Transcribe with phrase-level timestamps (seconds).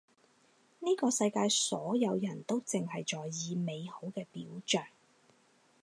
[0.79, 4.83] 呢個世界所有人都淨係在意美好嘅表象